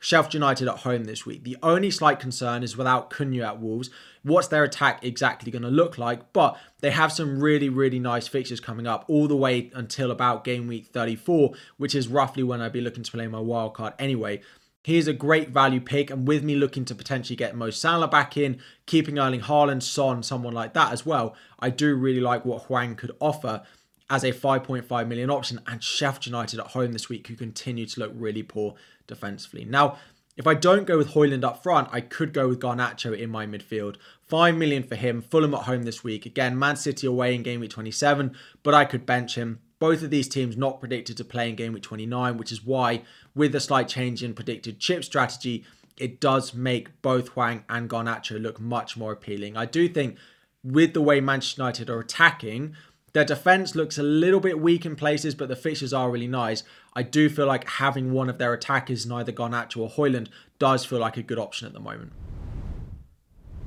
Sheffield 0.03 0.34
United 0.34 0.67
at 0.67 0.79
home 0.79 1.03
this 1.03 1.27
week. 1.27 1.43
The 1.43 1.58
only 1.62 1.91
slight 1.91 2.20
concern 2.20 2.63
is 2.63 2.75
without 2.75 3.12
Cunha 3.12 3.46
at 3.46 3.62
Wolves, 3.62 3.91
what's 4.24 4.48
their 4.48 4.63
attack 4.63 5.05
exactly 5.05 5.51
going 5.51 5.62
to 5.62 5.70
look 5.70 6.00
like? 6.00 6.34
But 6.34 6.58
they 6.79 6.89
have 6.89 7.12
some 7.12 7.39
really, 7.39 7.70
really 7.70 8.00
nice 8.00 8.27
fixtures 8.27 8.60
coming 8.60 8.88
up 8.88 9.05
all 9.08 9.27
the 9.27 9.36
way 9.36 9.70
until 9.75 10.10
about 10.10 10.43
game 10.43 10.67
week 10.67 10.88
34, 10.88 11.51
which 11.77 11.93
is 11.93 12.08
roughly 12.08 12.41
when 12.41 12.62
I'd 12.62 12.74
be 12.74 12.81
looking 12.81 13.03
to 13.03 13.12
play 13.12 13.27
my 13.27 13.39
wild 13.39 13.75
card 13.75 13.93
anyway. 14.00 14.41
He 14.84 14.98
is 14.98 15.08
a 15.08 15.13
great 15.13 15.50
value 15.50 15.79
pick, 15.79 16.10
and 16.10 16.27
with 16.27 16.43
me 16.43 16.55
looking 16.55 16.84
to 16.86 16.96
potentially 16.96 17.36
get 17.36 17.55
Mo 17.55 17.70
Salah 17.70 18.08
back 18.08 18.36
in, 18.36 18.60
keeping 18.88 19.20
Erling 19.20 19.41
Haaland, 19.41 19.84
Son, 19.84 20.24
someone 20.24 20.53
like 20.53 20.74
that 20.74 20.91
as 20.91 21.05
well, 21.05 21.36
I 21.60 21.70
do 21.70 21.93
really 21.93 22.22
like 22.22 22.43
what 22.43 22.63
Hwang 22.63 22.96
could 22.96 23.15
offer 23.20 23.62
as 24.10 24.24
a 24.24 24.31
5.5 24.31 25.08
million 25.08 25.29
option, 25.29 25.62
and 25.67 25.84
Sheffield 25.84 26.25
United 26.25 26.60
at 26.60 26.67
home 26.67 26.91
this 26.91 27.08
week, 27.08 27.27
who 27.27 27.36
continue 27.36 27.86
to 27.86 28.00
look 28.00 28.12
really 28.15 28.41
poor 28.41 28.74
defensively. 29.11 29.65
Now, 29.65 29.97
if 30.37 30.47
I 30.47 30.53
don't 30.55 30.87
go 30.87 30.97
with 30.97 31.09
Højlund 31.09 31.43
up 31.43 31.61
front, 31.61 31.89
I 31.91 32.01
could 32.01 32.33
go 32.33 32.47
with 32.47 32.59
Garnacho 32.59 33.15
in 33.15 33.29
my 33.29 33.45
midfield. 33.45 33.97
5 34.27 34.55
million 34.55 34.81
for 34.81 34.95
him, 34.95 35.21
Fulham 35.21 35.53
at 35.53 35.63
home 35.63 35.83
this 35.83 36.03
week. 36.03 36.25
Again, 36.25 36.57
Man 36.57 36.77
City 36.77 37.05
away 37.05 37.35
in 37.35 37.43
game 37.43 37.59
week 37.59 37.71
27, 37.71 38.35
but 38.63 38.73
I 38.73 38.85
could 38.85 39.05
bench 39.05 39.35
him. 39.35 39.59
Both 39.77 40.03
of 40.03 40.09
these 40.09 40.27
teams 40.27 40.55
not 40.55 40.79
predicted 40.79 41.17
to 41.17 41.25
play 41.25 41.49
in 41.49 41.55
game 41.55 41.73
week 41.73 41.83
29, 41.83 42.37
which 42.37 42.51
is 42.51 42.63
why, 42.63 43.03
with 43.35 43.53
a 43.53 43.59
slight 43.59 43.87
change 43.87 44.23
in 44.23 44.33
predicted 44.33 44.79
chip 44.79 45.03
strategy, 45.03 45.65
it 45.97 46.19
does 46.19 46.53
make 46.53 47.01
both 47.01 47.29
Hwang 47.29 47.63
and 47.69 47.89
Garnacho 47.89 48.41
look 48.41 48.59
much 48.59 48.95
more 48.95 49.11
appealing. 49.11 49.57
I 49.57 49.65
do 49.65 49.87
think 49.89 50.17
with 50.63 50.93
the 50.93 51.01
way 51.01 51.19
Manchester 51.19 51.61
United 51.61 51.89
are 51.89 51.99
attacking, 51.99 52.75
their 53.13 53.25
defense 53.25 53.75
looks 53.75 53.97
a 53.97 54.03
little 54.03 54.39
bit 54.39 54.59
weak 54.59 54.85
in 54.85 54.95
places, 54.95 55.35
but 55.35 55.49
the 55.49 55.55
fixtures 55.55 55.93
are 55.93 56.09
really 56.09 56.27
nice. 56.27 56.63
I 56.93 57.03
do 57.03 57.29
feel 57.29 57.45
like 57.45 57.67
having 57.67 58.11
one 58.11 58.29
of 58.29 58.37
their 58.37 58.53
attackers, 58.53 59.05
neither 59.05 59.31
Garnacho 59.31 59.77
or 59.77 59.89
Højlund, 59.89 60.29
does 60.59 60.85
feel 60.85 60.99
like 60.99 61.17
a 61.17 61.23
good 61.23 61.39
option 61.39 61.67
at 61.67 61.73
the 61.73 61.79
moment. 61.79 62.13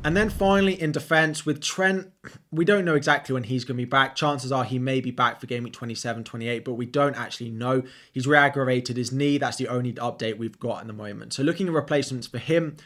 And 0.04 0.14
then 0.14 0.28
finally 0.28 0.80
in 0.80 0.92
defence 0.92 1.46
with 1.46 1.62
Trent, 1.62 2.12
we 2.52 2.66
don't 2.66 2.84
know 2.84 2.94
exactly 2.94 3.32
when 3.32 3.44
he's 3.44 3.64
going 3.64 3.78
to 3.78 3.80
be 3.80 3.88
back. 3.88 4.14
Chances 4.14 4.52
are 4.52 4.62
he 4.62 4.78
may 4.78 5.00
be 5.00 5.10
back 5.10 5.40
for 5.40 5.46
game 5.46 5.64
week 5.64 5.72
27, 5.72 6.24
28, 6.24 6.62
but 6.62 6.74
we 6.74 6.84
don't 6.84 7.16
actually 7.16 7.50
know. 7.50 7.82
He's 8.12 8.26
re-aggravated 8.26 8.98
his 8.98 9.12
knee. 9.12 9.38
That's 9.38 9.56
the 9.56 9.68
only 9.68 9.94
update 9.94 10.36
we've 10.36 10.60
got 10.60 10.82
in 10.82 10.88
the 10.88 10.92
moment. 10.92 11.32
So 11.32 11.42
looking 11.42 11.68
at 11.68 11.72
replacements 11.72 12.26
for 12.26 12.36
him, 12.36 12.76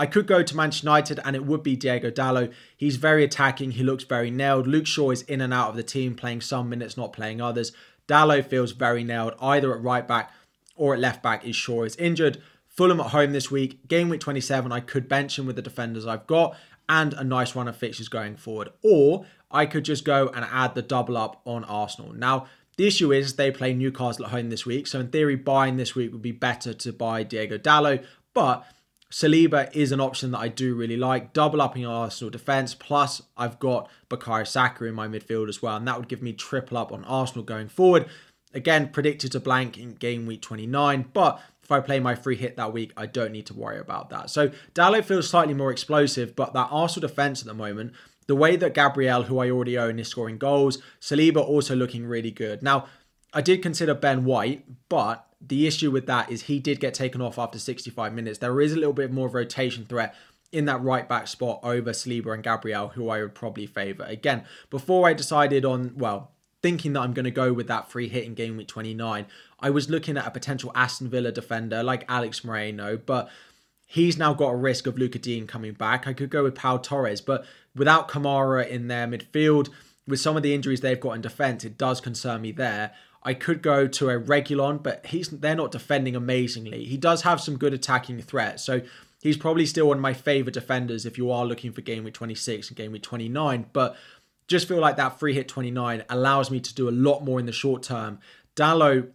I 0.00 0.06
could 0.06 0.26
go 0.26 0.42
to 0.42 0.56
Manchester 0.56 0.86
United 0.86 1.20
and 1.26 1.36
it 1.36 1.44
would 1.44 1.62
be 1.62 1.76
Diego 1.76 2.10
Dalot. 2.10 2.54
He's 2.74 2.96
very 2.96 3.22
attacking. 3.22 3.72
He 3.72 3.82
looks 3.82 4.02
very 4.02 4.30
nailed. 4.30 4.66
Luke 4.66 4.86
Shaw 4.86 5.10
is 5.10 5.20
in 5.22 5.42
and 5.42 5.52
out 5.52 5.68
of 5.68 5.76
the 5.76 5.82
team, 5.82 6.14
playing 6.14 6.40
some 6.40 6.70
minutes, 6.70 6.96
not 6.96 7.12
playing 7.12 7.42
others. 7.42 7.72
Dalot 8.08 8.46
feels 8.46 8.72
very 8.72 9.04
nailed, 9.04 9.34
either 9.42 9.74
at 9.74 9.82
right 9.82 10.08
back 10.08 10.32
or 10.74 10.94
at 10.94 11.00
left 11.00 11.22
back. 11.22 11.44
Is 11.44 11.54
Shaw 11.54 11.82
is 11.82 11.96
injured. 11.96 12.40
Fulham 12.66 12.98
at 12.98 13.08
home 13.08 13.32
this 13.32 13.50
week. 13.50 13.86
Game 13.88 14.08
week 14.08 14.20
27, 14.20 14.72
I 14.72 14.80
could 14.80 15.06
bench 15.06 15.38
him 15.38 15.44
with 15.44 15.56
the 15.56 15.60
defenders 15.60 16.06
I've 16.06 16.26
got 16.26 16.56
and 16.88 17.12
a 17.12 17.22
nice 17.22 17.54
run 17.54 17.68
of 17.68 17.76
fixtures 17.76 18.08
going 18.08 18.36
forward. 18.36 18.70
Or 18.82 19.26
I 19.50 19.66
could 19.66 19.84
just 19.84 20.06
go 20.06 20.28
and 20.28 20.46
add 20.50 20.74
the 20.74 20.80
double 20.80 21.18
up 21.18 21.42
on 21.44 21.62
Arsenal. 21.64 22.14
Now, 22.14 22.46
the 22.78 22.86
issue 22.86 23.12
is 23.12 23.34
they 23.34 23.50
play 23.50 23.74
Newcastle 23.74 24.24
at 24.24 24.30
home 24.30 24.48
this 24.48 24.64
week. 24.64 24.86
So 24.86 24.98
in 24.98 25.08
theory, 25.08 25.36
buying 25.36 25.76
this 25.76 25.94
week 25.94 26.10
would 26.10 26.22
be 26.22 26.32
better 26.32 26.72
to 26.72 26.90
buy 26.90 27.22
Diego 27.22 27.58
Dalot. 27.58 28.02
But 28.32 28.64
Saliba 29.10 29.74
is 29.74 29.90
an 29.90 30.00
option 30.00 30.30
that 30.30 30.38
I 30.38 30.48
do 30.48 30.74
really 30.74 30.96
like. 30.96 31.32
Double 31.32 31.60
upping 31.60 31.84
Arsenal 31.84 32.30
defence. 32.30 32.74
Plus, 32.74 33.22
I've 33.36 33.58
got 33.58 33.90
Bukayo 34.08 34.46
Saka 34.46 34.84
in 34.84 34.94
my 34.94 35.08
midfield 35.08 35.48
as 35.48 35.60
well. 35.60 35.76
And 35.76 35.86
that 35.88 35.98
would 35.98 36.08
give 36.08 36.22
me 36.22 36.32
triple 36.32 36.78
up 36.78 36.92
on 36.92 37.04
Arsenal 37.04 37.44
going 37.44 37.68
forward. 37.68 38.08
Again, 38.54 38.88
predicted 38.88 39.32
to 39.32 39.40
blank 39.40 39.78
in 39.78 39.94
game 39.94 40.26
week 40.26 40.42
29. 40.42 41.06
But 41.12 41.42
if 41.62 41.72
I 41.72 41.80
play 41.80 41.98
my 41.98 42.14
free 42.14 42.36
hit 42.36 42.56
that 42.56 42.72
week, 42.72 42.92
I 42.96 43.06
don't 43.06 43.32
need 43.32 43.46
to 43.46 43.54
worry 43.54 43.80
about 43.80 44.10
that. 44.10 44.30
So 44.30 44.50
Dalot 44.74 45.04
feels 45.04 45.28
slightly 45.28 45.54
more 45.54 45.72
explosive. 45.72 46.36
But 46.36 46.52
that 46.54 46.68
Arsenal 46.70 47.08
defence 47.08 47.40
at 47.40 47.48
the 47.48 47.54
moment, 47.54 47.92
the 48.28 48.36
way 48.36 48.54
that 48.54 48.74
Gabriel, 48.74 49.24
who 49.24 49.40
I 49.40 49.50
already 49.50 49.76
own, 49.76 49.98
is 49.98 50.06
scoring 50.06 50.38
goals, 50.38 50.78
Saliba 51.00 51.38
also 51.38 51.74
looking 51.74 52.06
really 52.06 52.30
good. 52.30 52.62
Now, 52.62 52.86
I 53.32 53.40
did 53.40 53.62
consider 53.62 53.94
Ben 53.94 54.24
White, 54.24 54.64
but 54.88 55.26
the 55.40 55.66
issue 55.66 55.90
with 55.90 56.06
that 56.06 56.30
is 56.30 56.42
he 56.42 56.58
did 56.58 56.80
get 56.80 56.94
taken 56.94 57.20
off 57.20 57.38
after 57.38 57.58
65 57.58 58.12
minutes. 58.12 58.38
There 58.38 58.60
is 58.60 58.72
a 58.72 58.76
little 58.76 58.92
bit 58.92 59.12
more 59.12 59.28
rotation 59.28 59.86
threat 59.86 60.14
in 60.52 60.64
that 60.64 60.82
right 60.82 61.08
back 61.08 61.28
spot 61.28 61.60
over 61.62 61.90
Saliba 61.90 62.34
and 62.34 62.42
Gabriel, 62.42 62.88
who 62.88 63.08
I 63.08 63.22
would 63.22 63.34
probably 63.34 63.66
favour. 63.66 64.04
Again, 64.04 64.44
before 64.68 65.08
I 65.08 65.12
decided 65.12 65.64
on, 65.64 65.92
well, 65.96 66.32
thinking 66.62 66.92
that 66.92 67.00
I'm 67.00 67.12
going 67.12 67.24
to 67.24 67.30
go 67.30 67.52
with 67.52 67.68
that 67.68 67.90
free 67.90 68.08
hit 68.08 68.24
in 68.24 68.34
game 68.34 68.56
week 68.56 68.68
29, 68.68 69.26
I 69.60 69.70
was 69.70 69.88
looking 69.88 70.16
at 70.16 70.26
a 70.26 70.30
potential 70.30 70.72
Aston 70.74 71.08
Villa 71.08 71.32
defender 71.32 71.82
like 71.82 72.04
Alex 72.08 72.44
Moreno, 72.44 72.96
but 72.96 73.30
he's 73.86 74.18
now 74.18 74.34
got 74.34 74.48
a 74.48 74.56
risk 74.56 74.86
of 74.86 74.98
Lucas 74.98 75.22
Digne 75.22 75.46
coming 75.46 75.72
back. 75.72 76.06
I 76.06 76.12
could 76.12 76.30
go 76.30 76.42
with 76.42 76.54
Pau 76.56 76.78
Torres, 76.78 77.20
but 77.20 77.46
without 77.74 78.08
Kamara 78.08 78.68
in 78.68 78.88
their 78.88 79.06
midfield, 79.06 79.68
with 80.06 80.20
some 80.20 80.36
of 80.36 80.42
the 80.42 80.54
injuries 80.54 80.80
they've 80.80 81.00
got 81.00 81.12
in 81.12 81.20
defence, 81.20 81.64
it 81.64 81.78
does 81.78 82.00
concern 82.00 82.42
me 82.42 82.52
there. 82.52 82.92
I 83.22 83.34
could 83.34 83.62
go 83.62 83.86
to 83.86 84.10
a 84.10 84.18
Regulon, 84.18 84.82
but 84.82 85.06
he's 85.06 85.28
they're 85.28 85.54
not 85.54 85.72
defending 85.72 86.16
amazingly. 86.16 86.84
He 86.84 86.96
does 86.96 87.22
have 87.22 87.40
some 87.40 87.58
good 87.58 87.74
attacking 87.74 88.20
threat, 88.22 88.60
so 88.60 88.80
he's 89.22 89.36
probably 89.36 89.66
still 89.66 89.88
one 89.88 89.98
of 89.98 90.02
my 90.02 90.14
favourite 90.14 90.54
defenders 90.54 91.04
if 91.04 91.18
you 91.18 91.30
are 91.30 91.44
looking 91.44 91.72
for 91.72 91.82
game 91.82 92.04
week 92.04 92.14
26 92.14 92.68
and 92.68 92.76
game 92.76 92.92
week 92.92 93.02
29. 93.02 93.66
But 93.72 93.96
just 94.48 94.66
feel 94.66 94.78
like 94.80 94.96
that 94.96 95.18
free 95.18 95.34
hit 95.34 95.48
29 95.48 96.04
allows 96.08 96.50
me 96.50 96.60
to 96.60 96.74
do 96.74 96.88
a 96.88 96.90
lot 96.90 97.24
more 97.24 97.38
in 97.38 97.46
the 97.46 97.52
short 97.52 97.82
term. 97.82 98.18
Dalot 98.56 99.10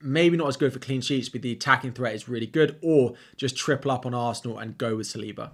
maybe 0.00 0.36
not 0.36 0.48
as 0.48 0.56
good 0.56 0.72
for 0.72 0.78
clean 0.78 1.00
sheets, 1.00 1.28
but 1.28 1.42
the 1.42 1.52
attacking 1.52 1.92
threat 1.92 2.14
is 2.14 2.28
really 2.28 2.46
good, 2.46 2.78
or 2.82 3.14
just 3.36 3.56
triple 3.56 3.90
up 3.90 4.04
on 4.04 4.14
Arsenal 4.14 4.58
and 4.58 4.76
go 4.76 4.96
with 4.96 5.06
Saliba. 5.06 5.50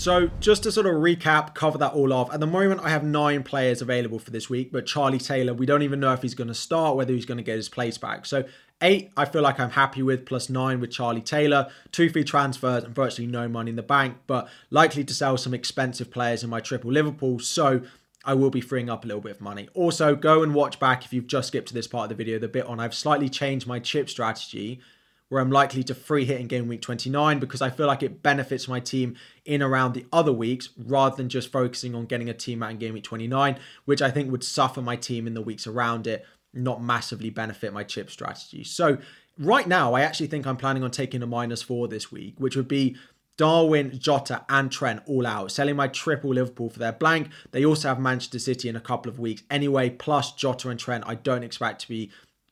So, 0.00 0.30
just 0.40 0.62
to 0.62 0.72
sort 0.72 0.86
of 0.86 0.94
recap, 0.94 1.54
cover 1.54 1.76
that 1.76 1.92
all 1.92 2.14
off. 2.14 2.32
At 2.32 2.40
the 2.40 2.46
moment, 2.46 2.80
I 2.82 2.88
have 2.88 3.04
nine 3.04 3.42
players 3.42 3.82
available 3.82 4.18
for 4.18 4.30
this 4.30 4.48
week, 4.48 4.72
but 4.72 4.86
Charlie 4.86 5.18
Taylor, 5.18 5.52
we 5.52 5.66
don't 5.66 5.82
even 5.82 6.00
know 6.00 6.14
if 6.14 6.22
he's 6.22 6.34
going 6.34 6.48
to 6.48 6.54
start, 6.54 6.96
whether 6.96 7.12
he's 7.12 7.26
going 7.26 7.36
to 7.36 7.44
get 7.44 7.56
his 7.56 7.68
place 7.68 7.98
back. 7.98 8.24
So, 8.24 8.44
eight, 8.80 9.10
I 9.14 9.26
feel 9.26 9.42
like 9.42 9.60
I'm 9.60 9.68
happy 9.68 10.02
with, 10.02 10.24
plus 10.24 10.48
nine 10.48 10.80
with 10.80 10.90
Charlie 10.90 11.20
Taylor. 11.20 11.70
Two 11.92 12.08
free 12.08 12.24
transfers 12.24 12.82
and 12.82 12.94
virtually 12.94 13.26
no 13.26 13.46
money 13.46 13.68
in 13.68 13.76
the 13.76 13.82
bank, 13.82 14.16
but 14.26 14.48
likely 14.70 15.04
to 15.04 15.12
sell 15.12 15.36
some 15.36 15.52
expensive 15.52 16.10
players 16.10 16.42
in 16.42 16.48
my 16.48 16.60
triple 16.60 16.90
Liverpool. 16.90 17.38
So, 17.38 17.82
I 18.24 18.32
will 18.32 18.48
be 18.48 18.62
freeing 18.62 18.88
up 18.88 19.04
a 19.04 19.06
little 19.06 19.20
bit 19.20 19.32
of 19.32 19.42
money. 19.42 19.68
Also, 19.74 20.16
go 20.16 20.42
and 20.42 20.54
watch 20.54 20.80
back 20.80 21.04
if 21.04 21.12
you've 21.12 21.26
just 21.26 21.48
skipped 21.48 21.68
to 21.68 21.74
this 21.74 21.86
part 21.86 22.04
of 22.04 22.08
the 22.16 22.24
video, 22.24 22.38
the 22.38 22.48
bit 22.48 22.64
on 22.64 22.80
I've 22.80 22.94
slightly 22.94 23.28
changed 23.28 23.66
my 23.66 23.78
chip 23.78 24.08
strategy 24.08 24.80
where 25.30 25.40
I'm 25.40 25.50
likely 25.50 25.82
to 25.84 25.94
free 25.94 26.24
hit 26.24 26.40
in 26.40 26.48
game 26.48 26.68
week 26.68 26.82
29 26.82 27.38
because 27.38 27.62
I 27.62 27.70
feel 27.70 27.86
like 27.86 28.02
it 28.02 28.22
benefits 28.22 28.68
my 28.68 28.80
team 28.80 29.16
in 29.46 29.62
around 29.62 29.94
the 29.94 30.04
other 30.12 30.32
weeks 30.32 30.70
rather 30.76 31.16
than 31.16 31.28
just 31.28 31.50
focusing 31.50 31.94
on 31.94 32.06
getting 32.06 32.28
a 32.28 32.34
team 32.34 32.62
out 32.62 32.72
in 32.72 32.78
game 32.78 32.94
week 32.94 33.04
29, 33.04 33.56
which 33.84 34.02
I 34.02 34.10
think 34.10 34.30
would 34.30 34.44
suffer 34.44 34.82
my 34.82 34.96
team 34.96 35.26
in 35.26 35.34
the 35.34 35.40
weeks 35.40 35.68
around 35.68 36.08
it, 36.08 36.26
not 36.52 36.82
massively 36.82 37.30
benefit 37.30 37.72
my 37.72 37.84
chip 37.84 38.10
strategy. 38.10 38.64
So 38.64 38.98
right 39.38 39.68
now, 39.68 39.94
I 39.94 40.00
actually 40.02 40.26
think 40.26 40.48
I'm 40.48 40.56
planning 40.56 40.82
on 40.82 40.90
taking 40.90 41.22
a 41.22 41.26
minus 41.26 41.62
four 41.62 41.86
this 41.86 42.10
week, 42.10 42.34
which 42.38 42.56
would 42.56 42.68
be 42.68 42.96
Darwin, 43.36 43.98
Jota, 43.98 44.44
and 44.48 44.70
Trent 44.70 45.00
all 45.06 45.28
out, 45.28 45.52
selling 45.52 45.76
my 45.76 45.86
triple 45.86 46.34
Liverpool 46.34 46.70
for 46.70 46.80
their 46.80 46.92
blank. 46.92 47.28
They 47.52 47.64
also 47.64 47.86
have 47.86 48.00
Manchester 48.00 48.40
City 48.40 48.68
in 48.68 48.74
a 48.74 48.80
couple 48.80 49.10
of 49.10 49.20
weeks 49.20 49.44
anyway, 49.48 49.90
plus 49.90 50.32
Jota 50.32 50.70
and 50.70 50.78
Trent, 50.78 51.04
I 51.06 51.14
don't 51.14 51.44
expect 51.44 51.82
to 51.82 51.88
be 51.88 52.10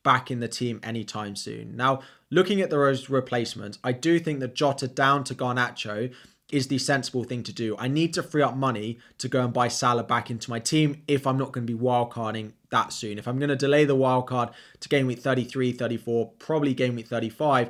back 0.09 0.31
in 0.31 0.39
the 0.39 0.47
team 0.47 0.79
anytime 0.81 1.35
soon. 1.35 1.75
Now, 1.75 2.01
looking 2.31 2.61
at 2.61 2.71
those 2.71 3.11
replacements, 3.11 3.77
I 3.83 3.91
do 3.91 4.17
think 4.17 4.39
that 4.39 4.55
Jota 4.55 4.87
down 4.87 5.23
to 5.25 5.35
Garnacho 5.35 6.11
is 6.51 6.65
the 6.67 6.79
sensible 6.79 7.23
thing 7.23 7.43
to 7.43 7.53
do. 7.53 7.75
I 7.77 7.89
need 7.89 8.15
to 8.15 8.23
free 8.23 8.41
up 8.41 8.55
money 8.55 8.97
to 9.19 9.27
go 9.27 9.43
and 9.43 9.53
buy 9.53 9.67
Salah 9.67 10.01
back 10.01 10.31
into 10.31 10.49
my 10.49 10.57
team 10.57 11.03
if 11.07 11.27
I'm 11.27 11.37
not 11.37 11.51
going 11.51 11.67
to 11.67 11.71
be 11.71 11.79
wildcarding 11.79 12.53
that 12.71 12.91
soon. 12.91 13.19
If 13.19 13.27
I'm 13.27 13.37
going 13.37 13.49
to 13.49 13.55
delay 13.55 13.85
the 13.85 13.95
wildcard 13.95 14.51
to 14.79 14.89
game 14.89 15.05
week 15.05 15.19
33, 15.19 15.73
34, 15.73 16.31
probably 16.39 16.73
game 16.73 16.95
week 16.95 17.07
35, 17.07 17.69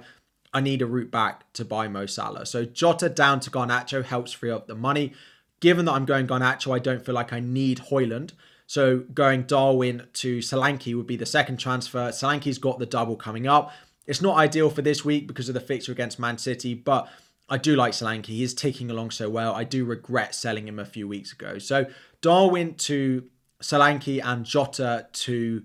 I 0.53 0.61
need 0.61 0.81
a 0.81 0.85
route 0.85 1.11
back 1.11 1.51
to 1.51 1.65
buy 1.65 1.89
Mo 1.89 2.05
Salah. 2.05 2.45
So 2.45 2.63
Jota 2.63 3.09
down 3.09 3.41
to 3.41 3.51
Garnacho 3.51 4.05
helps 4.05 4.31
free 4.31 4.49
up 4.49 4.67
the 4.67 4.75
money. 4.75 5.11
Given 5.59 5.83
that 5.87 5.91
I'm 5.91 6.05
going 6.05 6.25
Garnacho, 6.25 6.73
I 6.73 6.79
don't 6.79 7.05
feel 7.05 7.15
like 7.15 7.33
I 7.33 7.41
need 7.41 7.79
Højlund. 7.89 8.31
So 8.69 8.99
going 9.15 9.45
Darwin 9.45 10.05
to 10.13 10.37
Solanke 10.37 10.95
would 10.95 11.07
be 11.07 11.15
the 11.15 11.25
second 11.25 11.57
transfer. 11.57 12.09
Solanke's 12.09 12.59
got 12.59 12.77
the 12.77 12.85
double 12.85 13.15
coming 13.15 13.47
up. 13.47 13.71
It's 14.05 14.21
not 14.21 14.37
ideal 14.37 14.69
for 14.69 14.83
this 14.83 15.03
week 15.03 15.25
because 15.25 15.49
of 15.49 15.55
the 15.55 15.59
fixture 15.59 15.91
against 15.91 16.19
Man 16.19 16.37
City, 16.37 16.75
but 16.75 17.09
I 17.49 17.57
do 17.57 17.75
like 17.75 17.93
Solanke. 17.93 18.27
He 18.27 18.43
is 18.43 18.53
ticking 18.53 18.91
along 18.91 19.09
so 19.09 19.27
well. 19.27 19.55
I 19.55 19.63
do 19.63 19.85
regret 19.85 20.35
selling 20.35 20.67
him 20.67 20.77
a 20.77 20.85
few 20.85 21.07
weeks 21.07 21.33
ago. 21.33 21.57
So 21.57 21.87
Darwin 22.21 22.75
to 22.75 23.23
Solanke 23.59 24.23
and 24.23 24.45
Jota 24.45 25.07
to 25.13 25.63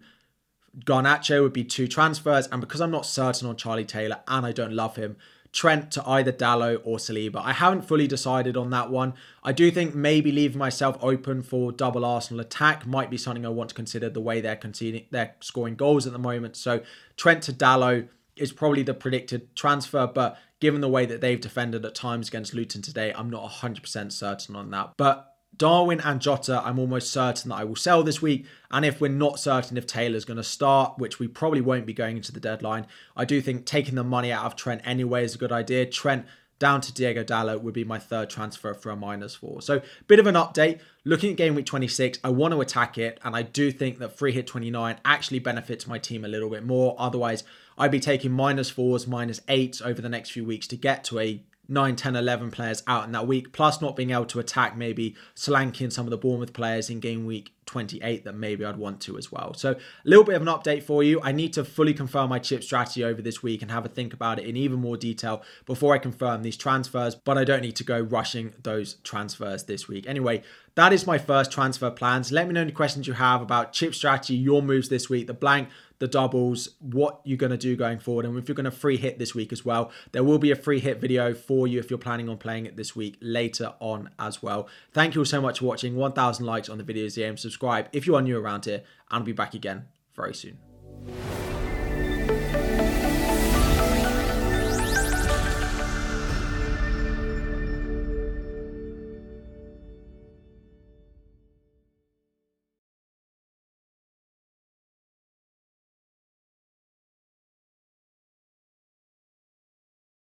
Garnacho 0.87 1.43
would 1.43 1.53
be 1.53 1.63
two 1.63 1.87
transfers. 1.87 2.47
And 2.47 2.63
because 2.63 2.81
I'm 2.81 2.91
not 2.91 3.05
certain 3.05 3.47
on 3.47 3.57
Charlie 3.57 3.85
Taylor 3.85 4.21
and 4.29 4.47
I 4.47 4.53
don't 4.53 4.73
love 4.73 4.97
him, 4.97 5.19
Trent 5.55 5.93
to 5.93 6.07
either 6.07 6.33
Dalot 6.33 6.81
or 6.83 6.99
Saliba. 6.99 7.37
I 7.37 7.53
haven't 7.53 7.83
fully 7.83 8.09
decided 8.09 8.57
on 8.57 8.71
that 8.71 8.91
one. 8.91 9.15
I 9.45 9.53
do 9.53 9.71
think 9.71 9.95
maybe 9.95 10.33
leaving 10.33 10.59
myself 10.59 10.99
open 11.01 11.43
for 11.43 11.71
double 11.71 12.05
Arsenal 12.05 12.41
attack 12.41 12.85
might 12.87 13.09
be 13.09 13.17
something 13.17 13.47
I 13.47 13.51
want 13.51 13.69
to 13.69 13.75
consider 13.77 14.11
the 14.11 14.21
way 14.21 14.41
they're 14.41 14.57
conceding, 14.57 15.07
they're 15.13 15.37
scoring 15.39 15.77
goals 15.77 16.09
at 16.09 16.13
the 16.13 16.19
moment. 16.19 16.57
So 16.57 16.83
Trent 17.17 17.45
to 17.45 17.53
Dalot 17.53 18.09
is 18.35 18.53
probably 18.53 18.83
the 18.83 18.95
predicted 18.95 19.55
transfer, 19.55 20.09
but 20.09 20.37
given 20.59 20.81
the 20.81 20.89
way 20.89 21.07
that 21.07 21.21
they've 21.21 21.41
defended 21.41 21.85
at 21.85 21.95
times 21.95 22.27
against 22.27 22.53
Luton 22.53 22.83
today, 22.83 23.13
I'm 23.15 23.31
not 23.31 23.49
100% 23.49 24.11
certain 24.11 24.57
on 24.57 24.73
that. 24.73 24.95
But 24.97 25.34
Darwin 25.57 26.01
and 26.01 26.21
Jota, 26.21 26.63
I'm 26.65 26.79
almost 26.79 27.13
certain 27.13 27.51
that 27.51 27.57
I 27.57 27.65
will 27.65 27.77
sell 27.77 28.03
this 28.03 28.21
week. 28.21 28.47
And 28.71 28.85
if 28.85 29.01
we're 29.01 29.09
not 29.09 29.39
certain 29.39 29.77
if 29.77 29.87
Taylor's 29.87 30.25
going 30.25 30.37
to 30.37 30.45
start, 30.45 30.99
which 30.99 31.19
we 31.19 31.29
probably 31.29 31.61
won't 31.61 31.87
be 31.87 31.93
going 31.93 32.17
into 32.17 32.33
the 32.33 32.41
deadline, 32.41 32.87
I 33.17 33.25
do 33.25 33.41
think 33.41 33.67
taking 33.67 33.95
the 33.95 34.05
money 34.05 34.33
out 34.33 34.45
of 34.45 34.57
Trent 34.57 34.83
anyway 34.85 35.25
is 35.25 35.35
a 35.35 35.39
good 35.39 35.53
idea. 35.53 35.87
Trent 35.87 36.27
down 36.59 36.81
to 36.81 36.93
Diego 36.93 37.25
Dalot 37.25 37.63
would 37.63 37.75
be 37.75 37.85
my 37.85 37.99
third 37.99 38.31
transfer 38.31 38.75
for 38.75 38.91
a 38.91 38.97
minus 38.97 39.35
four. 39.35 39.61
So, 39.61 39.83
bit 40.07 40.19
of 40.19 40.27
an 40.27 40.35
update. 40.35 40.81
Looking 41.05 41.33
at 41.33 41.37
game 41.37 41.55
week 41.55 41.67
26, 41.67 42.21
I 42.25 42.31
want 42.31 42.55
to 42.55 42.61
attack 42.61 42.97
it, 42.97 43.19
and 43.23 43.37
I 43.37 43.43
do 43.43 43.71
think 43.71 43.99
that 43.99 44.17
free 44.17 44.33
hit 44.33 44.47
29 44.47 44.97
actually 45.05 45.41
benefits 45.41 45.87
my 45.87 45.99
team 45.99 46.25
a 46.25 46.29
little 46.29 46.49
bit 46.49 46.65
more. 46.65 46.97
Otherwise, 46.99 47.45
I'd 47.77 47.91
be 47.91 48.01
taking 48.01 48.33
minus 48.33 48.71
fours, 48.71 49.07
minus 49.07 49.41
eights 49.49 49.83
over 49.83 50.01
the 50.01 50.09
next 50.09 50.31
few 50.31 50.45
weeks 50.45 50.67
to 50.69 50.77
get 50.77 51.05
to 51.05 51.19
a 51.19 51.43
9, 51.69 51.97
10, 51.97 52.17
11 52.17 52.51
players 52.51 52.83
out 52.87 53.05
in 53.05 53.13
that 53.13 53.27
week, 53.27 53.53
plus 53.53 53.81
not 53.81 53.97
being 53.97 54.11
able 54.11 54.27
to 54.27 54.39
attack 54.39 54.77
maybe 54.77 55.15
Solanke 55.35 55.81
and 55.81 55.93
some 55.93 56.07
of 56.07 56.11
the 56.11 56.19
Bournemouth 56.19 56.53
players 56.53 56.91
in 56.91 57.01
game 57.01 57.25
week 57.25 57.53
28 57.67 58.25
that 58.25 58.35
maybe 58.35 58.65
I'd 58.65 58.77
want 58.77 59.01
to 59.03 59.17
as 59.17 59.33
well. 59.33 59.55
So, 59.55 59.73
a 59.73 59.77
little 60.05 60.25
bit 60.25 60.35
of 60.35 60.43
an 60.43 60.49
update 60.49 60.83
for 60.83 61.03
you. 61.03 61.21
I 61.23 61.33
need 61.33 61.53
to 61.55 61.65
fully 61.65 61.95
confirm 61.95 62.29
my 62.29 62.39
chip 62.39 62.63
strategy 62.63 63.05
over 63.05 63.23
this 63.23 63.43
week 63.43 63.63
and 63.63 63.71
have 63.71 63.87
a 63.87 63.89
think 63.89 64.13
about 64.13 64.39
it 64.39 64.47
in 64.47 64.57
even 64.57 64.81
more 64.81 64.97
detail 64.97 65.43
before 65.67 65.95
I 65.95 65.99
confirm 65.99 66.43
these 66.43 66.57
transfers, 66.57 67.15
but 67.15 67.39
I 67.39 67.45
don't 67.45 67.63
need 67.63 67.77
to 67.77 67.85
go 67.85 68.01
rushing 68.01 68.55
those 68.63 68.95
transfers 69.03 69.65
this 69.65 69.89
week. 69.89 70.07
Anyway, 70.07 70.43
that 70.75 70.93
is 70.93 71.07
my 71.07 71.19
first 71.19 71.51
transfer 71.51 71.91
plans. 71.91 72.33
Let 72.33 72.47
me 72.47 72.55
know 72.55 72.61
any 72.61 72.73
questions 72.73 73.07
you 73.07 73.15
have 73.15 73.41
about 73.41 73.73
chip 73.73 73.95
strategy, 73.95 74.35
your 74.35 74.63
moves 74.63 74.89
this 74.89 75.09
week, 75.09 75.27
the 75.27 75.35
blank, 75.35 75.69
the 76.05 76.09
doubles, 76.09 76.69
what 76.81 77.23
you're 77.25 77.39
going 77.39 77.51
to 77.51 77.57
do 77.57 77.75
going 77.77 77.99
forward. 77.99 78.27
And 78.27 78.37
if 78.37 78.47
you're 78.47 78.55
going 78.55 78.65
to 78.65 78.71
free 78.71 78.99
hit 78.99 79.19
this 79.19 79.35
week 79.35 79.55
as 79.55 79.65
well, 79.65 79.91
there 80.13 80.23
will 80.23 80.39
be 80.39 80.51
a 80.51 80.57
free 80.57 80.79
hit 80.79 81.01
video 81.01 81.33
for 81.33 81.67
you 81.67 81.79
if 81.79 81.89
you're 81.89 81.99
planning 81.99 82.29
on 82.29 82.37
playing 82.37 82.67
it 82.67 82.77
this 82.77 82.95
week 82.95 83.17
later 83.23 83.73
on 83.81 84.11
as 84.19 84.43
well. 84.43 84.69
Thank 84.93 85.15
you 85.15 85.23
all 85.23 85.25
so 85.25 85.41
much 85.41 85.61
for 85.61 85.65
watching. 85.65 85.97
1,000 85.97 86.45
likes 86.45 86.69
on 86.69 86.77
the 86.77 86.85
videos, 86.85 87.15
the 87.15 87.25
aim, 87.25 87.39
subscribe 87.39 87.89
if 87.95 88.07
you 88.07 88.15
are 88.17 88.21
new 88.21 88.39
around 88.39 88.67
here, 88.67 88.83
and 89.11 89.21
I'll 89.21 89.23
be 89.23 89.33
back 89.33 89.55
again 89.55 89.87
very 90.15 90.35
soon. 90.35 90.59